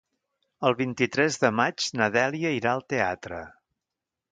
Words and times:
El 0.69 0.75
vint-i-tres 0.79 1.37
de 1.43 1.51
maig 1.59 1.87
na 2.01 2.09
Dèlia 2.17 2.55
irà 2.61 2.75
al 2.79 2.85
teatre. 2.95 3.45